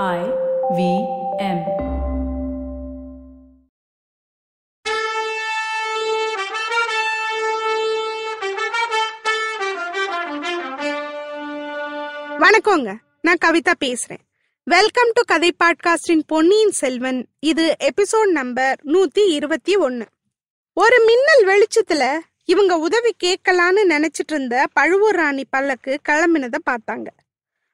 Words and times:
I 0.00 0.20
V 0.76 0.82
M. 1.38 1.58
வணக்கங்க. 12.40 12.96
நான் 13.20 13.36
கவிதா 13.44 13.72
பேசுறேன். 13.80 14.22
வெல்கம் 14.64 15.10
டு 15.12 15.22
கதை 15.26 15.54
பாட்காஸ்டின் 15.64 16.22
பொன்னியின் 16.26 16.70
செல்வன். 16.70 17.26
இது 17.40 17.76
எபிசோட் 17.80 18.30
நம்பர் 18.30 18.80
நூத்தி 18.84 19.24
இருபத்தி 19.26 19.76
ஒன்னு. 19.76 20.06
ஒரு 20.72 20.98
மின்னல் 21.08 21.44
வெளிச்சத்துல 21.50 22.18
இவங்க 22.44 22.78
உதவி 22.78 23.12
கேட்கலான்னு 23.24 23.84
நினைச்சிட்டு 23.90 24.34
இருந்த 24.36 24.66
பழுவூர் 24.72 25.14
ராணி 25.14 25.44
பல்லக்கு 25.44 26.00
கிளம்பினத 26.08 26.54
பார்த்தாங்க. 26.70 27.06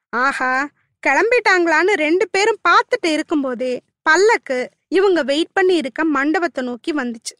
ஆஹா 0.09 0.69
கிளம்பிட்டாங்களான்னு 1.07 1.93
ரெண்டு 1.95 2.25
பேரும் 2.29 2.61
பார்த்துட்டு 2.69 3.07
இருக்கும்போதே 3.15 3.73
பல்லக்கு 4.01 4.57
இவங்க 4.87 5.23
வெயிட் 5.23 5.53
பண்ணி 5.53 5.75
இருக்க 5.75 6.03
மண்டபத்தை 6.03 6.63
நோக்கி 6.63 6.91
வந்துச்சு. 6.93 7.35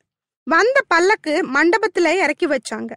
வந்த 0.48 0.78
பல்லக்கு 0.88 1.34
மண்டபத்துல 1.54 2.14
இறக்கி 2.24 2.48
வச்சாங்க. 2.48 2.92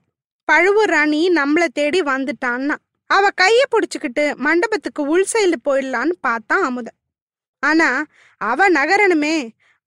பழுவூர் 0.44 0.88
ராணி 0.88 1.20
நம்மள 1.28 1.64
தேடி 1.72 2.00
வந்துட்டான்னா 2.00 2.76
அவ 3.06 3.28
கைய 3.40 3.60
புடிச்சுக்கிட்டு 3.72 4.24
மண்டபத்துக்கு 4.36 5.02
உள் 5.02 5.26
சைடு 5.32 5.56
போயிடலான்னு 5.68 6.14
பார்த்தான் 6.20 6.62
அமுதன் 6.62 6.98
ஆனா 7.62 7.88
அவ 8.40 8.68
நகரணுமே 8.70 9.36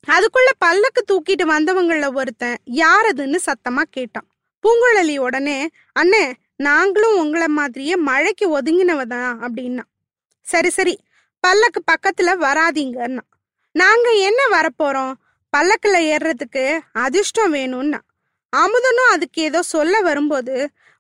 அதுக்குள்ள 0.08 0.50
பல்லக்கு 0.58 1.02
தூக்கிட்டு 1.12 1.46
வந்தவங்கள 1.54 2.14
ஒருத்தன் 2.14 2.58
யாரதுன்னு 2.84 3.38
சத்தமா 3.48 3.84
கேட்டான். 3.90 4.28
பூங்குழலி 4.64 5.16
உடனே 5.18 5.58
அண்ணே 6.00 6.24
நாங்களும் 6.58 7.18
உங்களை 7.18 7.48
மாதிரியே 7.48 7.96
மழைக்கு 8.10 8.46
ஒதுங்கினவதான் 8.60 9.34
அப்படின்னா. 9.46 9.84
சரி 10.46 10.70
சரி. 10.70 10.96
பல்லக்கு 11.44 11.80
பக்கத்துல 11.92 12.30
வராதீங்கன்னா 12.46 13.24
நாங்க 13.76 14.10
என்ன 14.28 14.42
வரப்போறோம்? 14.52 15.14
பல்லக்குல 15.54 15.96
ஏறுறதுக்கு 16.12 16.64
அதிர்ஷ்டம் 16.94 17.52
வேணும்னா 17.52 18.00
அமுதனும் 18.54 19.12
அதுக்கு 19.12 19.40
ஏதோ 19.42 19.62
சொல்ல 19.62 19.96
வரும்போது 20.02 20.56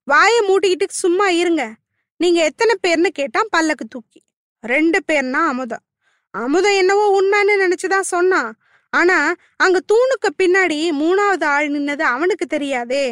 வாயை 0.07 0.39
மூட்டிக்கிட்டு 0.39 0.87
சும்மா 1.03 1.27
இருங்க. 1.41 1.63
நீங்க 2.19 2.39
எத்தனை 2.43 2.73
பேர்னு 2.83 3.09
கேட்டான் 3.09 3.47
பல்லக்கு 3.49 3.85
தூக்கி. 3.85 4.21
ரெண்டு 4.63 4.99
பேர்னா 5.07 5.41
அமுதம் 5.51 5.83
அமுதம் 6.31 6.77
என்னவோ 6.81 7.05
உண்மைன்னு 7.19 7.53
நினைச்சுதான் 7.63 8.11
சொன்னான். 8.13 8.51
ஆனா 8.93 9.17
அங்க 9.57 9.77
தூணுக்கு 9.91 10.29
பின்னாடி 10.37 10.79
மூணாவது 11.01 11.45
ஆள் 11.55 11.67
நின்னது 11.69 12.03
அவனுக்கு 12.15 12.45
தெரியாதே. 12.45 13.05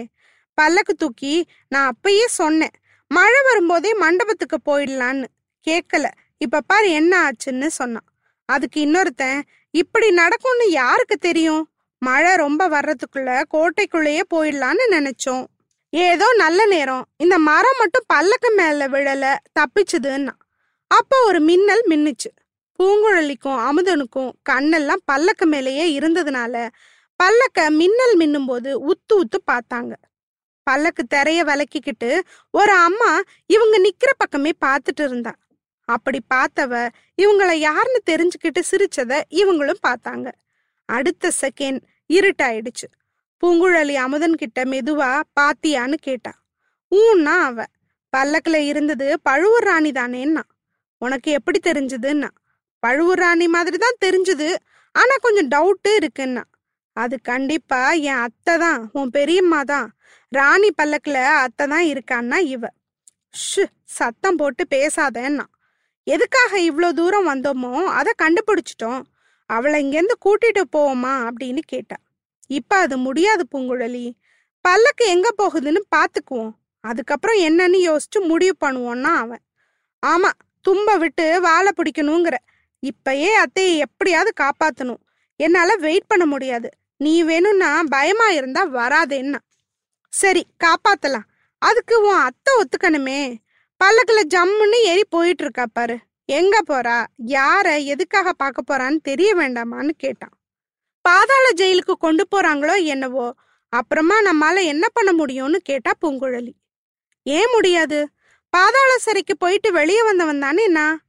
பல்லக்கு 0.57 0.93
தூக்கி 0.93 1.33
நான் 1.67 1.91
அப்பயே 1.91 2.25
சொன்னேன். 2.25 2.75
மழை 3.11 3.41
வரும்போதே 3.43 3.93
மண்டபத்துக்கு 3.93 4.57
போயிடலான்னு. 4.65 5.29
கேட்கல 5.67 6.05
இப்ப 6.45 6.61
பாரு 6.61 6.87
என்ன 6.91 7.13
ஆச்சுன்னு 7.23 7.67
சொன்னான். 7.79 8.07
அதுக்கு 8.49 8.79
இன்னொருத்தன் 8.85 9.39
இப்படி 9.73 10.07
நடக்கும்னு 10.11 10.65
யாருக்கு 10.71 11.15
தெரியும்? 11.17 11.63
மழை 12.01 12.31
ரொம்ப 12.35 12.61
வர்றதுக்குள்ள 12.69 13.29
கோட்டைக்குள்ளேயே 13.53 14.23
போயிடலான்னு 14.33 14.85
நினைச்சோம். 14.91 15.45
ஏதோ 15.93 16.27
நல்ல 16.37 16.65
நேரம். 16.65 17.03
இந்த 17.17 17.35
மரம் 17.49 17.79
மட்டும் 17.79 18.07
பல்லக்கு 18.07 18.49
மேல 18.51 18.87
விழல 18.87 19.25
தப்பிச்சுதுன்னா. 19.59 20.35
அப்போ 20.91 21.17
ஒரு 21.25 21.39
மின்னல் 21.39 21.83
மின்னுச்சு. 21.89 22.29
பூங்குழலிக்கும் 22.79 23.59
அமுதனுக்கும் 23.67 24.31
கண்ணெல்லாம் 24.49 25.03
பல்லக்கு 25.05 25.45
மேலேயே 25.45 25.85
இருந்ததுனால 25.99 26.55
பல்லக்க 27.19 27.67
மின்னல் 27.79 28.15
மின்னும் 28.17 28.47
போது 28.47 28.69
உத்து 28.91 29.13
உத்து 29.19 29.39
பார்த்தாங்க. 29.51 29.93
பல்லக்கு 30.67 31.03
திரைய 31.13 31.41
விலக்கிக்கிட்டு 31.49 32.09
ஒரு 32.51 32.73
அம்மா 32.87 33.11
இவங்க 33.45 33.75
நிக்கிற 33.77 34.11
பக்கமே 34.17 34.51
பார்த்துட்டு 34.65 35.03
இருந்தா. 35.07 35.33
அப்படி 35.85 36.19
பார்த்தவ 36.33 36.89
இவங்கள 37.21 37.53
யாருன்னு 37.53 38.01
தெரிஞ்சுக்கிட்டு 38.09 38.61
சிரிச்சத 38.71 39.21
இவங்களும் 39.29 39.83
பார்த்தாங்க. 39.87 40.31
அடுத்த 40.85 41.31
செகண்ட் 41.41 41.81
இருட்டாயிடுச்சு. 42.13 42.87
பூங்குழலி 43.41 43.93
அமுதன் 43.93 44.35
கிட்ட 44.35 44.63
மெதுவா 44.63 45.21
பாத்தியான்னு 45.39 45.93
கேட்டா. 45.93 46.33
ஊன்னா 46.95 47.37
அவ. 47.39 47.63
பல்லக்கில் 48.09 48.65
இருந்தது 48.65 49.19
பழுவூர் 49.21 49.63
ராணி 49.63 49.91
தானேன்னா. 49.91 50.41
உனக்கு 50.97 51.31
எப்படி 51.31 51.59
தெரிஞ்சதுன்னா. 51.63 52.27
பழுவூர் 52.79 53.19
ராணி 53.19 53.47
மாதிரி 53.47 53.77
தான் 53.77 54.01
தெரிஞ்சது. 54.05 54.55
ஆனா 54.91 55.15
கொஞ்சம் 55.21 55.47
டவுட்டு 55.47 55.89
இருக்குன்னா. 56.01 56.43
அது 56.93 57.21
கண்டிப்பா 57.21 57.91
என் 57.91 58.15
அத்தை 58.15 58.57
தான் 58.57 58.89
உன் 58.93 59.09
பெரியம்மா 59.09 59.61
தான். 59.61 59.95
ராணி 60.27 60.71
பல்லக்கில் 60.71 61.15
அத்தை 61.15 61.67
தான் 61.67 61.83
இருக்கான்னா 61.83 62.37
இவ. 62.37 62.67
ஷு 63.37 63.63
சத்தம் 63.83 64.35
போட்டு 64.35 64.67
பேசாதேன்னா. 64.69 65.45
எதுக்காக 66.03 66.59
இவ்வளோ 66.59 66.91
தூரம் 66.91 67.27
வந்தோமோ 67.27 67.83
அதை 67.83 68.13
கண்டுபிடிச்சிட்டோம். 68.23 69.01
அவளை 69.45 69.77
இங்கேருந்து 69.83 70.15
கூட்டிட்டு 70.25 70.63
போவோமா? 70.75 71.29
அப்படின்னு 71.29 71.59
கேட்டா. 71.65 71.95
இப்போ 72.47 72.75
அது 72.75 72.97
முடியாது 72.97 73.47
பூங்குழலி. 73.51 74.13
பல்லக்கு 74.61 75.05
எங்க 75.05 75.29
போகுதுன்னு 75.37 75.81
பார்த்துக்குவோம் 75.95 76.51
அதுக்கப்புறம் 76.81 77.39
என்னன்னு 77.39 77.79
யோசிச்சு 77.89 78.27
முடிவு 78.27 78.55
பண்ணுவோன்னா 78.65 79.11
அவன். 79.23 79.41
ஆமா 80.05 80.29
தும்ப 80.69 80.97
விட்டு 80.97 81.41
வாழை 81.41 81.71
பிடிக்கணுங்கிற. 81.77 82.33
இப்பயே 82.83 83.29
அத்தையை 83.43 83.77
எப்படியாவது 83.77 84.31
காப்பாத்தணும். 84.41 85.01
என்னால 85.35 85.75
வெயிட் 85.75 86.07
பண்ண 86.07 86.25
முடியாது. 86.25 86.69
நீ 86.97 87.23
வேணும்னா 87.23 87.83
பயமா 87.89 88.29
இருந்தா 88.29 88.65
வராதேன்னா. 88.67 89.39
சரி 90.09 90.45
காப்பாத்தலாம். 90.63 91.27
அதுக்கு 91.57 92.01
உன் 92.01 92.15
அத்தை 92.15 92.53
ஒத்துக்கணுமே. 92.61 93.37
பல்லக்கில் 93.83 94.27
ஜம்முன்னு 94.35 94.77
ஏறி 94.83 95.03
போயிட்டு 95.09 95.43
இருக்கா 95.43 95.65
பாரு. 95.73 95.97
எங்க 96.25 96.59
போறா? 96.67 97.05
யார? 97.27 97.83
எதுக்காக 97.83 98.33
பார்க்க 98.33 98.61
போறான்னு 98.67 98.95
தெரிய 98.95 99.35
வேண்டாமான்னு 99.35 99.89
கேட்டான். 99.89 100.33
பாதாள 101.01 101.49
ஜெயிலுக்கு 101.55 101.91
கொண்டு 101.91 102.27
போறாங்களோ 102.35 102.83
என்னவோ? 102.83 103.33
அப்புறமா 103.69 104.15
நம்மால 104.19 104.63
என்ன 104.63 104.87
பண்ண 104.89 105.11
முடியும்னு 105.11 105.55
கேட்டா 105.55 105.91
பூங்குழலி. 106.01 106.51
ஏன் 107.23 107.49
முடியாது? 107.53 108.09
பாதாள 108.49 108.97
சிறைக்கு 108.97 109.37
போயிட்டு 109.37 109.71
வெளியே 109.71 110.03
வந்தவன் 110.03 110.39
தானே 110.39 110.67
நான்? 110.67 111.01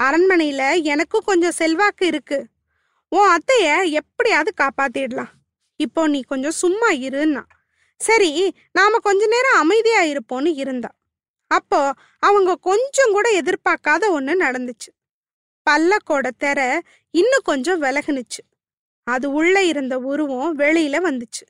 அரண்மனையில 0.00 0.82
எனக்கும் 0.82 1.26
கொஞ்சம் 1.26 1.58
செல்வாக்கு 1.58 2.06
இருக்கு. 2.06 2.46
உன் 3.08 3.28
அத்தைய 3.28 3.90
எப்படியாவது 3.90 4.52
காப்பாத்திடலாம். 4.56 5.34
இப்போ 5.76 6.08
நீ 6.08 6.22
கொஞ்சம் 6.22 6.58
சும்மா 6.62 6.90
இருன்னா. 6.90 7.42
சரி 7.96 8.54
நாம 8.72 8.98
கொஞ்ச 8.98 9.26
நேரம் 9.26 9.58
அமைதியா 9.58 10.02
இருப்போம்னு 10.02 10.54
இருந்தா. 10.54 10.90
அப்போ 11.50 11.94
அவங்க 12.18 12.54
கொஞ்சம் 12.54 13.12
கூட 13.12 13.28
எதிர்பார்க்காத 13.40 14.04
ஒண்ணு 14.16 14.32
நடந்துச்சு. 14.40 14.90
பல்லக்கோட 15.70 16.30
தெர 16.38 16.60
இன்னும் 17.10 17.44
கொஞ்சம் 17.44 17.82
விலகுனுச்சு. 17.82 18.42
அது 19.06 19.32
உள்ள 19.32 19.62
இருந்த 19.62 19.98
உருவம் 19.98 20.58
வெளியில 20.58 20.96
வந்துச்சு. 21.06 21.46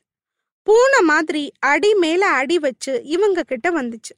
பூனை 0.62 1.00
மாதிரி 1.02 1.52
அடி 1.58 1.94
மேல 1.94 2.26
அடி 2.26 2.58
வச்சு 2.58 3.02
இவங்க 3.04 3.42
கிட்ட 3.42 3.70
வந்துச்சு. 3.70 4.14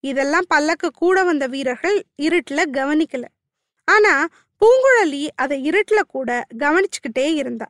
இதெல்லாம் 0.00 0.48
பல்லக்கு 0.48 0.90
கூட 0.90 1.24
வந்த 1.24 1.46
வீரர்கள் 1.46 1.98
இருட்டுல 2.22 2.62
கவனிக்கல. 2.72 3.24
ஆனா 3.84 4.26
பூங்குழலி 4.60 5.28
அதை 5.34 5.56
இருட்டுல 5.70 6.00
கூட 6.08 6.30
கவனிச்சுக்கிட்டே 6.58 7.26
இருந்தா. 7.34 7.68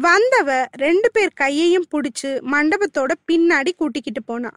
வந்தவ 0.00 0.66
ரெண்டு 0.72 1.10
பேர் 1.10 1.32
கையையும் 1.32 1.88
பிடிச்சு 1.92 2.30
மண்டபத்தோட 2.52 3.12
பின்னாடி 3.32 3.72
கூட்டிக்கிட்டு 3.76 4.22
போனா. 4.22 4.50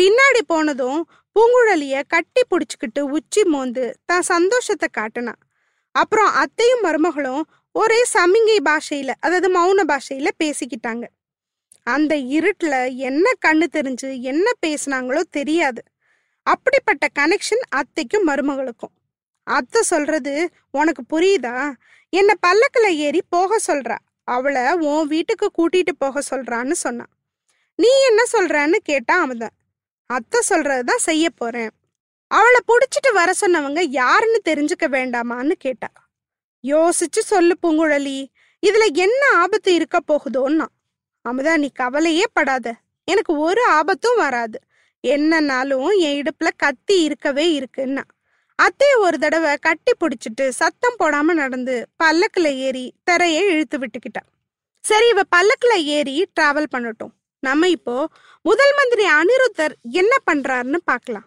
பின்னாடி 0.00 0.40
போனதும் 0.46 1.00
பூங்குழலிய 1.36 1.96
கட்டி 2.06 2.42
பிடிச்சுக்கிட்டு 2.50 3.00
உச்சி 3.16 3.42
மோந்து 3.44 3.84
தான் 4.04 4.24
சந்தோஷத்தை 4.30 4.88
காட்டினா. 4.98 5.34
அப்புறம் 5.94 6.30
அத்தையும் 6.42 6.84
மருமகளும் 6.86 7.42
ஒரே 7.74 7.98
சமிங்கை 8.14 8.56
பாஷையில 8.68 9.10
அதாவது 9.24 9.48
மௌன 9.56 9.84
பாஷையில 9.90 10.28
பேசிக்கிட்டாங்க. 10.42 11.04
அந்த 11.86 12.14
இருட்டுல 12.36 12.74
என்ன 13.08 13.26
கண்ணு 13.46 13.66
தெரிஞ்சு 13.76 14.08
என்ன 14.22 14.46
பேசுனாங்களோ 14.66 15.22
தெரியாது. 15.30 15.82
அப்படிப்பட்ட 16.46 17.04
கனெக்ஷன் 17.20 17.64
அத்தைக்கும் 17.80 18.26
மருமகளுக்கும். 18.30 18.94
அத்தை 19.46 19.82
சொல்றது 19.82 20.34
உனக்கு 20.70 21.04
புரியுதா? 21.12 21.54
என்ன 22.12 22.30
பல்லக்கில் 22.40 22.98
ஏறி 23.06 23.22
போக 23.28 23.58
சொல்றா. 23.68 23.96
அவளை 24.24 24.64
உன் 24.90 25.06
வீட்டுக்கு 25.06 25.46
கூட்டிட்டு 25.58 25.92
போக 25.98 26.22
சொல்றான்னு 26.30 26.76
சொன்னான். 26.86 27.12
நீ 27.78 27.90
என்ன 28.10 28.22
சொல்றன்னு 28.32 28.78
கேட்டா 28.90 29.14
அவதான் 29.26 29.56
அத்தை 30.10 30.40
சொல்றதுதான் 30.48 31.04
செய்ய 31.08 31.30
போறேன். 31.30 31.70
அவளை 32.26 32.60
புடிச்சிட்டு 32.68 33.12
வர 33.12 33.32
சொன்னவங்க 33.40 33.80
யாருன்னு 33.88 34.40
தெரிஞ்சுக்க 34.48 34.86
வேண்டாமான்னு 34.86 35.52
கேட்டா. 35.58 35.88
யோசிச்சு 36.64 37.20
சொல்லு 37.20 37.56
பூங்குழலி 37.62 38.26
இதுல 38.66 38.86
என்ன 38.92 39.22
ஆபத்து 39.34 39.74
இருக்க 39.74 40.00
போகுதோன்னா? 40.08 40.66
அமுதா 41.28 41.58
நீ 41.58 41.70
கவலையே 41.74 42.24
படாத. 42.32 42.74
எனக்கு 43.04 43.38
ஒரு 43.38 43.64
ஆபத்தும் 43.64 44.16
வராது. 44.16 44.58
என்னன்னாலும் 45.06 45.96
என் 45.96 46.22
இடுப்புல 46.22 46.48
கத்தி 46.56 47.02
இருக்கவே 47.02 47.58
இருக்குன்னா. 47.60 48.02
அத்தைய 48.62 48.98
ஒரு 48.98 49.18
தடவை 49.18 49.56
கட்டி 49.56 49.92
பிடிச்சிட்டு 50.00 50.48
சத்தம் 50.48 50.96
போடாம 50.98 51.34
நடந்து 51.34 51.88
பல்லக்குல 52.04 52.54
ஏறி 52.56 52.94
தரையை 53.04 53.44
இழுத்து 53.44 53.78
விட்டுக்கிட்டா. 53.78 54.24
சரி 54.80 55.08
இவ 55.08 55.20
பல்லக்குல 55.36 55.82
ஏறி 55.82 56.30
டிராவல் 56.40 56.66
பண்ணட்டும். 56.72 57.14
நம்ம 57.42 57.68
இப்போ 57.76 57.94
முதல் 58.44 58.72
மந்திரி 58.78 59.04
அனிருத்தர் 59.18 59.74
என்ன 60.00 60.12
பண்றாருன்னு 60.28 60.78
பார்க்கலாம். 60.90 61.26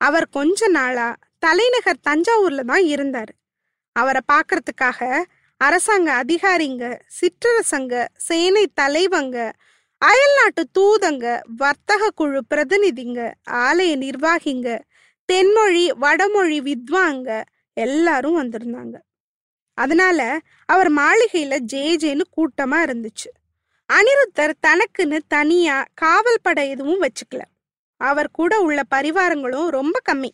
அவர் 0.00 0.26
கொஞ்ச 0.28 0.68
நாளா 0.68 1.08
தலைநகர் 1.44 2.04
தஞ்சாவூர்ல 2.08 2.64
தான் 2.72 2.84
இருந்தாரு. 2.94 3.32
அவரை 3.96 4.22
பார்க்கறதுக்காக 4.32 5.00
அரசாங்க 5.60 6.08
அதிகாரிங்க 6.22 6.84
சிற்றரசங்க 7.18 7.94
சேனை 8.26 8.64
தலைவங்க 8.80 9.36
அயல்நாட்டு 10.02 10.62
தூதங்க 10.78 11.26
வர்த்தக 11.62 12.10
குழு 12.20 12.40
பிரதிநிதிங்க 12.50 13.20
ஆலய 13.66 13.92
நிர்வாகிங்க 14.04 14.68
தென்மொழி 15.28 15.84
வடமொழி 16.04 16.58
வித்வாங்க 16.68 17.28
எல்லாரும் 17.76 18.38
வந்திருந்தாங்க. 18.42 18.96
அதனால 19.78 20.20
அவர் 20.74 20.90
மாளிகையில 20.98 21.54
ஜே 21.72 21.82
ஜேன்னு 22.02 22.24
கூட்டமா 22.36 22.78
இருந்துச்சு. 22.86 23.30
அனிருத்தர் 23.92 24.52
தனக்குன்னு 24.66 25.18
தனியா 25.28 25.84
காவல் 25.94 26.40
படை 26.42 26.68
எதுவும் 26.68 27.02
வச்சுக்கல. 27.02 27.40
அவர் 27.96 28.30
கூட 28.30 28.60
உள்ள 28.60 28.82
பரிவாரங்களும் 28.94 29.68
ரொம்ப 29.68 30.00
கம்மி. 30.12 30.30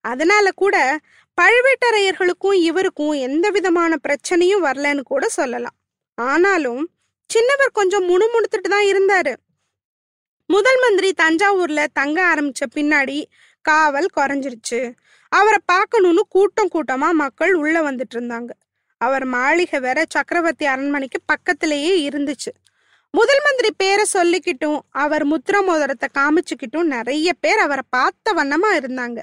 அதனால 0.00 0.50
கூட 0.50 0.98
பழுவேட்டரையர்களுக்கும் 1.40 2.54
இவருக்கும் 2.54 3.10
எந்த 3.10 3.50
விதமான 3.50 3.96
பிரச்சனையும் 4.08 4.64
வரலன்னு 4.64 5.00
கூட 5.00 5.28
சொல்லலாம். 5.28 5.76
ஆனாலும் 6.14 6.90
சின்னவர் 7.34 7.72
கொஞ்சம் 7.72 8.08
முணுமுணுத்துட்டு 8.08 8.68
தான் 8.68 8.84
இருந்தாரு. 8.84 9.36
முதல் 10.46 10.80
மந்திரி 10.80 11.12
தஞ்சாவூர்ல 11.22 11.86
தங்க 11.92 12.34
ஆரம்பிச்ச 12.34 12.64
பின்னாடி 12.74 13.24
காவல் 13.60 14.08
குறைஞ்சிருச்சு. 14.16 14.94
அவரை 15.28 15.58
பார்க்கணும்னு 15.64 16.26
கூட்டம் 16.28 16.68
கூட்டமா 16.68 17.12
மக்கள் 17.12 17.54
உள்ள 17.54 17.90
வந்துட்டு 17.90 18.14
இருந்தாங்க. 18.14 18.50
அவர் 18.96 19.24
மாளிகை 19.24 19.80
வேற 19.80 20.04
சக்கரவர்த்தி 20.08 20.66
அரண்மனைக்கு 20.66 21.20
பக்கத்திலேயே 21.26 22.08
இருந்துச்சு. 22.08 22.52
முதல் 23.14 23.40
மந்திரி 23.44 23.70
பேரை 23.76 24.04
சொல்லிக்கிட்டும் 24.12 24.78
அவர் 24.90 25.24
முத்திர 25.26 25.64
மோதிரத்தை 25.64 26.08
காமிச்சுக்கிட்டும் 26.18 26.90
நிறைய 26.94 27.32
பேர் 27.32 27.58
அவரை 27.58 27.84
பார்த்த 27.90 28.32
வண்ணமா 28.32 28.70
இருந்தாங்க. 28.72 29.20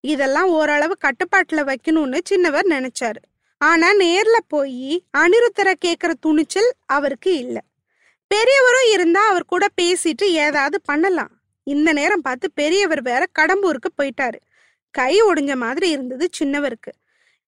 இதெல்லாம் 0.00 0.48
ஓரளவு 0.48 0.96
கட்டுப்பாட்டுல 1.00 1.62
வைக்கணும்னு 1.70 2.18
சின்னவர் 2.30 2.66
நினைச்சாரு. 2.68 3.20
ஆனா 3.60 3.88
நேர்ல 3.92 4.36
போய் 4.48 5.04
அனிருத்தரை 5.18 5.74
கேக்குற 5.84 6.12
துணிச்சல் 6.20 6.70
அவருக்கு 6.86 7.36
இல்ல. 7.36 7.56
பெரியவரும் 8.26 8.90
இருந்தா 8.92 9.28
அவர் 9.28 9.44
கூட 9.44 9.66
பேசிட்டு 9.82 10.22
ஏதாவது 10.22 10.80
பண்ணலாம். 10.80 11.32
இந்த 11.62 11.92
நேரம் 11.92 12.20
பார்த்து 12.20 12.50
பெரியவர் 12.50 13.02
வேற 13.02 13.26
கடம்பூருக்கு 13.38 13.90
போயிட்டாரு. 13.98 14.38
கை 14.90 15.22
ஒடிஞ்ச 15.22 15.56
மாதிரி 15.56 15.90
இருந்தது 15.90 16.28
சின்னவருக்கு. 16.32 16.92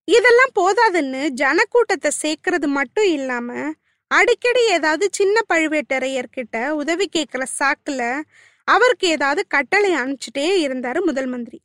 இதெல்லாம் 0.04 0.54
போதாதுன்னு 0.60 1.22
ஜனக்கூட்டத்தை 1.42 2.10
சேர்க்கறது 2.22 2.66
மட்டும் 2.66 3.04
இல்லாம 3.04 3.72
அடிக்கடி 4.10 4.66
ஏதாவது 4.66 5.08
சின்ன 5.12 5.40
பழுவேட்டரையர்கிட்ட 5.48 6.68
உதவி 6.68 7.06
கேட்கிற 7.06 7.44
சாக்குல 7.58 8.20
அவருக்கு 8.64 9.08
ஏதாவது 9.08 9.46
கட்டளை 9.46 9.90
அனுப்பிச்சிட்டே 9.94 10.46
இருந்தாரு 10.66 11.00
முதல் 11.04 11.26
மந்திரி. 11.26 11.60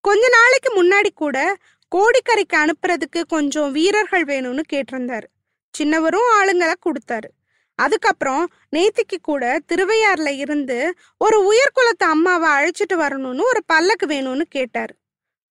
கொஞ்ச 0.00 0.28
நாளைக்கு 0.28 0.70
முன்னாடி 0.74 1.10
கூட 1.14 1.56
கோடிக்கரைக்கு 1.92 2.56
அனுப்புறதுக்கு 2.56 3.20
கொஞ்சம் 3.28 3.72
வீரர்கள் 3.72 4.24
வேணும்னு 4.24 4.62
கேட்டிருந்தாரு. 4.72 5.28
சின்னவரும் 5.74 6.28
ஆளுங்களை 6.38 6.74
கொடுத்தாரு. 6.86 7.28
அதுக்கப்புறம் 7.74 8.44
நேத்திக்கு 8.76 9.18
கூட 9.22 9.58
திருவையாறுல 9.68 10.30
இருந்து 10.36 10.94
ஒரு 11.18 11.38
உயர்குலத்து 11.50 12.06
அம்மாவை 12.06 12.48
அழைச்சிட்டு 12.50 12.94
வரணும்னு 12.94 13.42
ஒரு 13.42 13.62
பல்லக்கு 13.66 14.06
வேணும்னு 14.06 14.42
கேட்டாரு. 14.48 14.94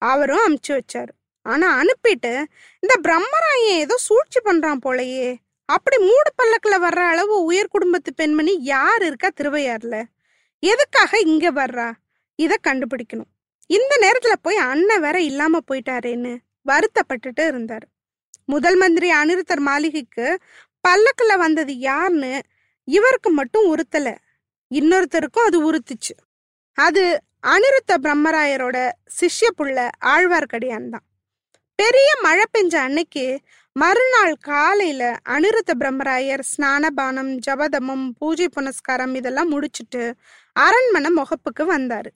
அவரும் 0.02 0.44
அமுச்சு 0.46 0.68
வச்சாரு. 0.68 1.12
ஆனா 1.46 1.80
அனுப்பிட்டு 1.80 2.32
இந்த 2.80 2.94
பிரம்மராயன் 3.02 3.76
ஏதோ 3.76 3.96
சூழ்ச்சி 3.96 4.40
பண்றான் 4.44 4.82
போலயே 4.84 5.28
அப்படி 5.68 5.96
மூடு 5.98 6.30
பல்லக்கில் 6.36 6.82
வர்ற 6.82 7.00
அளவு 7.12 7.44
உயர் 7.44 7.68
குடும்பத்து 7.68 8.14
பெண்மணி 8.14 8.62
யார் 8.62 9.02
இருக்கா 9.02 9.28
திருவையாறுல? 9.36 9.96
எதுக்காக 10.58 11.18
இங்க 11.18 11.50
வர்றா? 11.52 11.92
இதை 12.34 12.56
கண்டுபிடிக்கணும். 12.68 13.30
இந்த 13.66 13.92
நேரத்துல 14.00 14.34
போய் 14.42 14.56
அண்ணன் 14.56 15.00
வேற 15.00 15.20
இல்லாம 15.20 15.58
போயிட்டாரேன்னு 15.68 16.36
வருத்தப்பட்டுட்டு 16.66 17.46
இருந்தார். 17.46 17.86
முதல் 18.44 18.76
மந்திரி 18.76 19.10
அனிருத்தர் 19.10 19.60
மாளிகைக்கு 19.60 20.38
பல்லக்கில் 20.80 21.36
வந்தது 21.36 21.78
யாருன்னு 21.78 22.40
இவருக்கு 22.84 23.30
மட்டும் 23.30 23.76
உறுத்தல. 23.76 24.16
இன்னொருத்தருக்கும் 24.70 25.46
அது 25.46 25.72
உறுத்துச்சு. 25.72 26.14
அது 26.72 27.22
அனிருத்த 27.46 27.92
பிரம்மராயரோட 28.02 28.90
சிஷ்ய 29.20 29.48
புள்ள 29.58 29.88
ஆழ்வார்க்கடியான் 30.04 30.88
தான். 30.88 31.06
பெரிய 31.80 32.08
மழை 32.22 32.44
பெஞ்ச 32.52 32.74
அன்னைக்கு 32.76 33.40
மறுநாள் 33.72 34.34
காலையில 34.40 35.16
அனிருத்த 35.28 35.72
பிரம்மராயர் 35.78 36.42
ஸ்நானபானம் 36.50 37.30
ஜபதமம் 37.46 38.10
பூஜை 38.18 38.48
புனஸ்காரம் 38.48 39.14
இதெல்லாம் 39.14 39.48
முடிச்சிட்டு 39.48 40.14
அரண்மனை 40.52 41.10
முகப்புக்கு 41.10 41.76
வந்தாரு. 41.76 42.10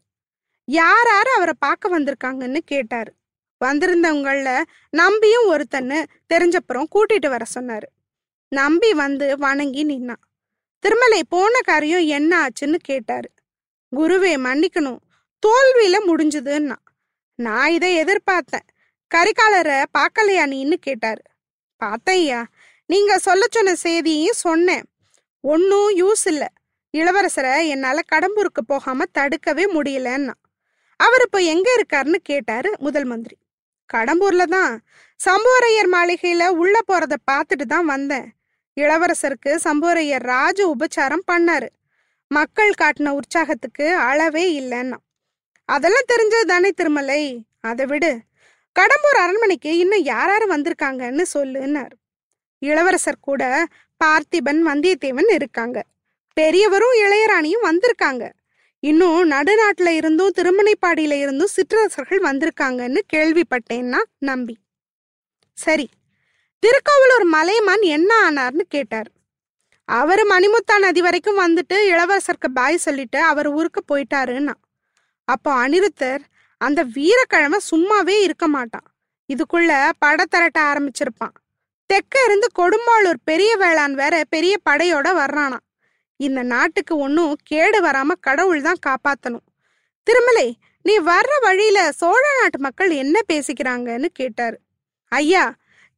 யார் 0.65 1.07
யார் 1.07 1.31
அவரை 1.37 1.55
பார்க்க 1.59 1.93
வந்திருக்காங்கன்னு 1.99 2.61
கேட்டாரு. 2.65 3.13
வந்திருந்தவங்கள 3.65 4.63
நம்பியும் 4.91 5.47
ஒருத்தன்னு 5.53 6.01
தெரிஞ்சப்புறம் 6.35 6.91
கூட்டிட்டு 6.95 7.29
வர 7.29 7.45
சொன்னாரு. 7.55 7.89
நம்பி 8.49 8.93
வந்து 8.95 9.39
வணங்கி 9.39 9.85
நின்னான் 9.87 10.25
திருமலை 10.79 11.23
போன 11.29 11.61
காரியம் 11.61 12.07
என்ன 12.19 12.33
ஆச்சுன்னு 12.47 12.81
கேட்டாரு. 12.83 13.31
குருவே 13.97 14.35
மன்னிக்கணும் 14.49 15.01
தோல்வியில 15.47 15.97
முடிஞ்சதுன்னா. 16.07 16.81
நான் 17.39 17.71
இதை 17.71 18.05
எதிர்பார்த்தேன். 18.05 18.69
கரிகாலரை 19.15 19.85
பார்க்கலையா 19.99 20.45
நீன்னு 20.55 20.73
கேட்டாரு. 20.73 21.23
பார்த்தையா 21.85 22.45
நீங்க 22.87 23.19
சொல்ல 23.19 23.47
சொன்ன 23.51 23.75
செய்தியும் 23.75 24.41
சொன்னேன். 24.47 24.85
ஒன்றும் 25.41 25.97
யூஸ் 25.97 26.25
இல்லை. 26.25 26.49
இளவரசரை 26.99 27.69
என்னால 27.69 28.01
கடம்பூருக்கு 28.13 28.63
போகாம 28.67 29.05
தடுக்கவே 29.19 29.65
முடியலன்னா. 29.75 30.35
அவர் 30.97 31.21
இப்போ 31.21 31.39
எங்க 31.39 31.69
இருக்காருன்னு 31.77 32.19
கேட்டாரு 32.23 32.75
முதல் 32.79 33.05
மந்திரி. 33.05 33.37
கடம்பூர்ல 33.95 34.43
தான். 34.43 34.85
சம்புவரையர் 35.21 35.91
மாளிகையில 35.93 36.49
உள்ள 36.49 36.79
போறத 36.89 37.15
பார்த்துட்டு 37.31 37.65
தான் 37.65 37.85
வந்தேன். 37.85 38.29
இளவரசருக்கு 38.81 39.59
சம்புவரையர் 39.65 40.23
ராஜ 40.23 40.75
உபச்சாரம் 40.75 41.25
பண்ணாரு. 41.33 41.69
மக்கள் 42.27 42.73
காட்டின 42.83 43.09
உற்சாகத்துக்கு 43.09 43.95
அளவே 43.95 44.61
இல்லைன்னா. 44.61 44.99
அதெல்லாம் 45.65 46.11
தெரிஞ்சது 46.13 46.45
தானே 46.47 46.71
திருமலை. 46.71 47.47
அதை 47.61 47.87
விடு. 47.87 48.21
கடம்பூர் 48.79 49.19
அரண்மனைக்கு 49.19 49.77
இன்னும் 49.79 50.03
யார் 50.03 50.29
யாரும் 50.29 50.51
வந்திருக்காங்கன்னு 50.51 51.25
சொல்லுன்னார். 51.35 51.93
இளவரசர் 52.59 53.19
கூட 53.21 53.67
பார்த்திபன் 54.05 54.61
வந்தியத்தேவன் 54.69 55.33
இருக்காங்க. 55.33 55.83
பெரியவரும் 56.33 56.95
இளையராணியும் 57.01 57.67
வந்திருக்காங்க. 57.69 58.31
இன்னும் 58.81 59.31
நடுநாட்டுல 59.31 59.89
இருந்தும் 59.89 60.33
திருமணைப்பாடியில 60.37 61.19
இருந்தும் 61.19 61.47
சிற்றரசர்கள் 61.47 62.21
வந்திருக்காங்கன்னு 62.21 63.01
கேள்விப்பட்டேன்னா 63.13 64.01
நம்பி. 64.19 64.57
சரி 65.53 65.89
திருக்கோவலூர் 66.59 67.25
மலையமான் 67.25 67.81
என்ன 67.81 68.31
ஆனார்னு 68.31 68.65
கேட்டார். 68.69 69.11
அவர் 69.85 70.23
மணிமுத்தா 70.25 70.79
நதி 70.79 71.01
வரைக்கும் 71.01 71.39
வந்துட்டு 71.39 71.77
இளவரசருக்கு 71.93 72.49
பாய் 72.55 72.77
சொல்லிட்டு 72.77 73.21
அவர் 73.21 73.47
ஊருக்கு 73.47 73.83
போயிட்டாருன்னா. 73.89 74.55
அப்போ 75.25 75.69
அனிருத்தர் 75.69 76.23
அந்த 76.67 76.81
வீரக்கிழமை 76.97 77.59
சும்மாவே 77.71 78.17
இருக்க 78.27 78.47
மாட்டான். 78.57 78.87
இதுக்குள்ள 79.29 79.73
பட 79.99 80.25
திரட்ட 80.25 80.59
ஆரம்பிச்சிருப்பான். 80.71 81.35
தெக்க 81.91 82.15
இருந்து 82.27 82.49
கொடும்பாளூர் 82.59 83.21
பெரிய 83.31 83.53
வேளாண் 83.63 83.95
வேற 84.01 84.15
பெரிய 84.35 84.55
படையோட 84.69 85.09
வர்றானா 85.23 85.59
இந்த 86.21 86.41
நாட்டுக்கு 86.53 86.95
ஒன்றும் 87.05 87.33
கேடு 87.51 87.79
வராம 87.87 88.11
கடவுள் 88.27 88.67
தான் 88.67 88.83
காப்பாத்தணும். 88.87 89.47
திருமலை 90.07 90.49
நீ 90.87 90.95
வர்ற 91.09 91.33
வழியில 91.41 91.79
சோழ 92.01 92.23
நாட்டு 92.39 92.59
மக்கள் 92.67 92.93
என்ன 93.03 93.17
பேசிக்கிறாங்கன்னு 93.33 94.09
கேட்டாரு. 94.21 94.57
ஐயா 95.13 95.45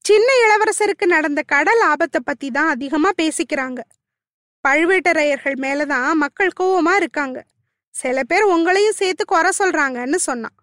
சின்ன 0.04 0.28
இளவரசருக்கு 0.44 1.06
நடந்த 1.14 1.40
கடல் 1.52 1.82
ஆபத்தை 1.90 2.20
பத்தி 2.24 2.48
தான் 2.56 2.70
அதிகமா 2.74 3.10
பேசிக்கிறாங்க. 3.22 3.80
பழுவேட்டரையர்கள் 4.64 5.56
மேலதான் 5.64 6.10
மக்கள் 6.24 6.56
கோவமா 6.60 6.94
இருக்காங்க. 6.96 7.38
சில 7.94 8.22
பேர் 8.22 8.44
உங்களையும் 8.44 8.98
சேர்த்து 9.00 9.24
குறை 9.24 9.50
சொல்றாங்கன்னு 9.58 10.18
சொன்னான். 10.28 10.56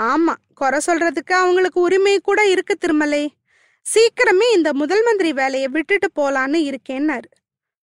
ஆமா 0.00 0.34
குறை 0.54 0.80
சொல்றதுக்கு 0.86 1.34
அவங்களுக்கு 1.42 1.80
உரிமை 1.80 2.18
கூட 2.18 2.40
இருக்கு 2.46 2.76
திருமலை. 2.76 3.24
சீக்கிரமே 3.86 4.46
இந்த 4.54 4.72
முதல் 4.72 5.02
மந்திரி 5.02 5.32
வேலையை 5.32 5.68
விட்டுட்டு 5.68 6.08
போலான்னு 6.18 6.58
இருக்கேன்னாரு. 6.70 7.28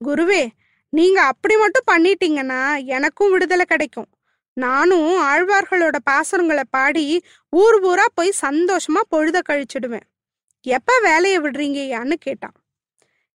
குருவே 0.00 0.42
நீங்க 0.88 1.18
அப்படி 1.22 1.54
மட்டும் 1.56 1.88
பண்ணிட்டீங்கன்னா 1.90 2.62
எனக்கும் 2.84 3.30
விடுதலை 3.30 3.64
கிடைக்கும். 3.68 4.08
நானும் 4.52 5.10
ஆழ்வார்களோட 5.22 5.96
பாசுரங்களை 6.10 6.64
பாடி 6.70 7.06
ஊர் 7.50 7.78
ஊரா 7.84 8.06
போய் 8.14 8.40
சந்தோஷமா 8.40 9.02
பொழுத 9.08 9.42
கழிச்சிடுவேன். 9.48 10.06
எப்ப 10.66 10.92
வேலையை 11.02 11.38
விடுறீங்கயான்னு 11.40 12.16
கேட்டான். 12.26 12.56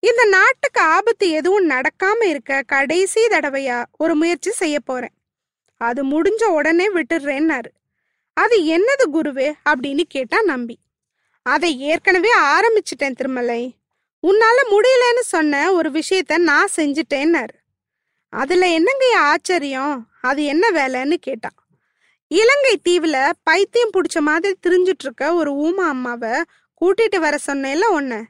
இந்த 0.02 0.26
நாட்டுக்கு 0.26 0.82
ஆபத்து 0.82 1.30
எதுவும் 1.30 1.70
நடக்காம 1.70 2.24
இருக்க 2.24 2.62
கடைசி 2.62 3.26
தடவையா 3.26 3.86
ஒரு 3.98 4.16
முயற்சி 4.16 4.52
செய்ய 4.52 4.80
போறேன். 4.80 5.14
அது 5.78 6.06
முடிஞ்ச 6.06 6.44
உடனே 6.44 6.88
விட்டுடுறேன்னாரு 6.94 7.70
அது 8.34 8.58
என்னது 8.62 9.06
குருவே? 9.14 9.54
அப்படின்னு 9.70 10.02
கேட்டா 10.08 10.42
நம்பி. 10.42 10.80
அதை 11.46 11.80
ஏற்கனவே 11.80 12.30
ஆரம்பிச்சிட்டேன் 12.40 13.16
திருமலை. 13.16 13.76
உன்னால 14.28 14.58
முடியலன்னு 14.72 15.20
சொன்ன 15.20 15.72
ஒரு 15.72 15.92
விஷயத்த 15.92 16.38
நான் 16.38 16.74
செஞ்சுட்டேன்னாரு. 16.76 17.56
அதுல 18.30 18.66
என்னங்க 18.68 19.18
ஆச்சரியம்? 19.18 20.08
அது 20.22 20.44
என்ன 20.44 20.66
வேலைன்னு 20.70 21.14
கேட்டான் 21.14 21.58
இலங்கை 22.28 22.76
தீவுல 22.90 23.32
பைத்தியம் 23.44 23.90
பிடிச்ச 23.94 24.20
மாதிரி 24.20 24.56
திரிஞ்சிட்டு 24.68 25.04
இருக்க 25.04 25.34
ஒரு 25.34 25.52
ஊமா 25.54 25.88
அம்மாவை 25.88 26.42
கூட்டிட்டு 26.82 27.20
வர 27.20 27.38
சொன்னேல்ல 27.48 27.86
உன்ன. 27.86 28.26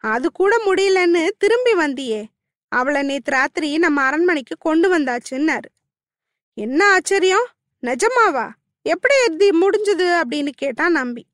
அது 0.00 0.32
கூட 0.32 0.56
முடியலன்னு 0.66 1.28
திரும்பி 1.38 1.72
வந்தியே. 1.72 2.24
அவளை 2.68 3.02
நேத்து 3.02 3.30
ராத்திரி 3.30 3.78
நம்ம 3.78 4.02
அரண்மனைக்கு 4.02 4.56
கொண்டு 4.58 4.98
வந்தாச்சுன்னாரு. 4.98 5.70
என்ன 6.54 6.92
ஆச்சரியம்? 6.92 7.46
நிஜமாவா? 7.82 8.50
எப்படி 8.82 9.14
இது 9.30 9.70
முடிஞ்சது 9.70 10.20
அப்படின்னு 10.20 10.48
கேட்டான் 10.48 10.92
நம்பி. 10.92 11.26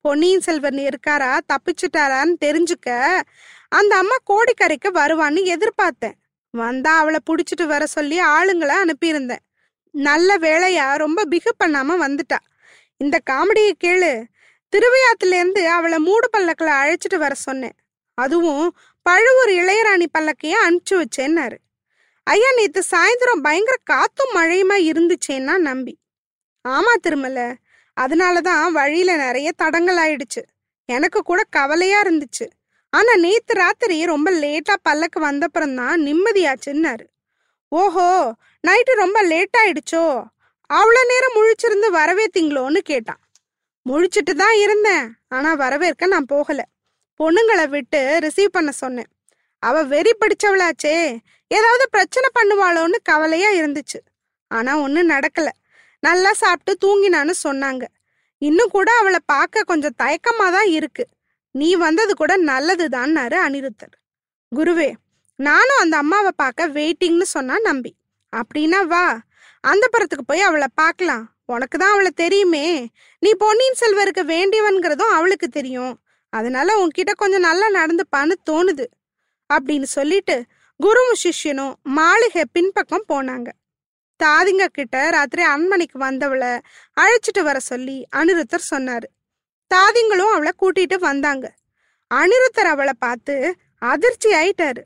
பொன்னியின் 0.00 0.40
செல்வன் 0.40 0.74
இருக்காரா? 0.74 1.40
தப்பிச்சுட்டாரான்னு 1.48 2.34
தெரிஞ்சுக்க 2.44 3.20
அந்த 3.68 3.96
அம்மா 3.96 4.14
கோடிக்கரைக்கு 4.26 4.88
வருவான்னு 4.88 5.54
எதிர்பார்த்தேன். 5.54 6.12
வந்தா 6.50 6.98
அவளை 6.98 7.18
புடிச்சிட்டு 7.30 7.66
வர 7.66 7.86
சொல்லி 7.86 8.20
ஆளுங்களை 8.20 8.72
அனுப்பியிருந்தேன். 8.84 9.44
நல்ல 9.90 10.38
வேலையா 10.38 10.96
ரொம்ப 10.96 11.24
பிகு 11.24 11.54
பண்ணாம 11.64 11.94
வந்துட்டா. 12.00 12.36
இந்த 12.96 13.20
காமெடியை 13.30 13.72
கேளு. 13.84 14.24
திருவையாத்துல 14.76 15.34
இருந்து 15.34 15.70
அவளை 15.70 15.98
மூடு 15.98 16.30
பல்லக்கில் 16.30 16.68
அழைச்சிட்டு 16.68 17.16
வர 17.16 17.34
சொன்னேன். 17.34 17.72
அதுவும் 18.14 18.76
பழுவூர் 19.02 19.48
இளையராணி 19.48 20.06
பல்லக்கைய 20.18 20.54
அனுப்பிச்சு 20.66 20.94
வச்சேன்னாரு. 20.94 21.56
ஐயா 22.24 22.52
நேத்து 22.52 22.82
சாயந்தரம் 22.90 23.42
பயங்கர 23.42 23.76
காத்தும் 23.90 24.34
மழையுமா 24.34 24.76
இருந்துச்சேன்னா 24.90 25.58
நம்பி. 25.58 25.98
ஆமா 26.68 26.94
திருமல 27.02 27.54
அதனாலதான் 28.00 28.70
வழியில 28.70 29.16
நிறைய 29.16 29.52
தடங்கள் 29.52 29.96
ஆயிடுச்சு. 29.96 30.42
எனக்கு 30.84 31.22
கூட 31.22 31.42
கவலையா 31.50 32.02
இருந்துச்சு. 32.02 32.46
ஆனா 32.90 33.14
நேத்து 33.14 33.54
ராத்திரி 33.54 34.04
ரொம்ப 34.04 34.30
லேட்டா 34.30 34.74
பல்லக்கு 34.82 35.20
வந்தப்புறம் 35.20 35.74
தான் 35.74 36.00
நிம்மதியாச்சுன்னாரு. 36.00 37.04
ஓஹோ 37.68 38.32
நைட்டு 38.66 38.92
ரொம்ப 38.94 39.22
லேட் 39.22 39.56
ஆயிடுச்சோ? 39.58 40.24
அவ்வளோ 40.70 41.00
நேரம் 41.06 41.36
முழிச்சிருந்து 41.36 41.88
வரவேத்தீங்களோன்னு 41.92 42.78
கேட்டான். 42.78 43.20
முழிச்சிட்டு 43.90 44.32
தான் 44.34 44.56
இருந்தேன். 44.56 45.06
ஆனா 45.28 45.54
வரவேற்க 45.54 46.06
நான் 46.06 46.24
போகல. 46.24 46.60
பொண்ணுங்களை 47.20 47.68
விட்டு 47.68 48.00
ரிசீவ் 48.24 48.54
பண்ண 48.56 48.70
சொன்னேன். 48.72 49.10
அவ 49.62 49.82
வெறி 49.82 50.12
பிடிச்சவளாச்சே 50.20 50.94
ஏதாவது 51.50 51.84
பிரச்சனை 51.90 52.28
பண்ணுவாளோன்னு 52.38 52.98
கவலையா 53.02 53.50
இருந்துச்சு. 53.52 53.98
ஆனா 54.50 54.72
ஒன்றும் 54.78 55.10
நடக்கல. 55.10 55.48
நல்லா 56.02 56.32
சாப்பிட்டு 56.32 56.72
தூங்கினான்னு 56.84 57.34
சொன்னாங்க. 57.46 57.84
இன்னும் 58.42 58.70
கூட 58.70 58.88
அவளை 59.00 59.18
பார்க்க 59.24 59.62
கொஞ்சம் 59.62 59.98
தயக்கமா 60.02 60.46
தான் 60.56 60.68
இருக்கு. 60.68 61.04
நீ 61.50 61.74
வந்தது 61.74 62.14
கூட 62.14 62.32
நல்லதுதான்னாரு 62.50 63.36
அனிருத்தர். 63.46 63.94
குருவே 64.52 64.90
நானும் 65.38 65.80
அந்த 65.80 65.96
அம்மாவை 65.96 66.32
பார்க்க 66.36 66.66
வெயிட்டிங்னு 66.68 67.26
சொன்னா 67.36 67.58
நம்பி. 67.58 67.92
அப்படின்னா 68.32 68.80
வா 68.86 69.04
அந்த 69.60 69.84
புறத்துக்கு 69.92 70.24
போய் 70.26 70.40
அவளை 70.40 70.68
பார்க்கலாம். 70.74 71.24
உனக்கு 71.44 71.76
தான் 71.78 71.92
அவளை 71.92 72.10
தெரியுமே. 72.14 72.66
நீ 73.18 73.30
பொன்னியின் 73.38 73.80
செல்வருக்கு 73.80 74.22
வேண்டியவன்கிறதும் 74.34 75.14
அவளுக்கு 75.16 75.48
தெரியும். 75.48 75.94
அதனால 76.32 76.74
உன்கிட்ட 76.82 77.12
கொஞ்சம் 77.12 77.46
நல்லா 77.48 77.68
நடந்துப்பான்னு 77.78 78.34
தோணுது 78.50 78.86
அப்படின்னு 79.50 79.88
சொல்லிட்டு 79.98 80.36
குருவும் 80.80 81.20
சிஷ்யனும் 81.22 81.74
மாளிகை 81.82 82.44
பின்பக்கம் 82.52 83.08
போனாங்க. 83.08 83.48
தாதிங்க 84.20 84.64
கிட்ட 84.66 84.96
ராத்திரி 85.10 85.42
அண்மனைக்கு 85.42 85.96
வந்தவளை 85.98 86.52
அழைச்சிட்டு 87.00 87.42
வர 87.42 87.58
சொல்லி 87.58 87.96
அனிருத்தர் 88.16 88.70
சொன்னாரு. 88.70 89.08
தாதிங்களும் 89.70 90.32
அவளை 90.32 90.52
கூட்டிட்டு 90.62 90.96
வந்தாங்க. 90.98 91.46
அனிருத்தர் 92.10 92.70
அவளை 92.74 92.94
பார்த்து 92.98 93.34
அதிர்ச்சி 93.78 94.30
ஆயிட்டாரு. 94.32 94.82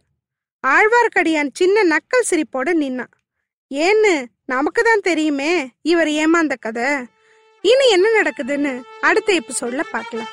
ஆழ்வார்க்கடியான் 0.64 1.50
சின்ன 1.52 1.84
நக்கல் 1.92 2.28
சிரிப்போட 2.30 2.68
நின்னான். 2.82 3.12
ஏன்னு 3.70 4.14
நமக்கு 4.44 4.82
தான் 4.82 5.06
தெரியுமே 5.08 5.52
இவர் 5.82 6.10
ஏமாந்த 6.22 6.54
கதை. 6.60 6.88
இனி 7.64 7.86
என்ன 7.90 8.06
நடக்குதுன்னு 8.20 8.72
அடுத்த 9.00 9.40
சொல்ல 9.48 9.82
பார்க்கலாம். 9.82 10.32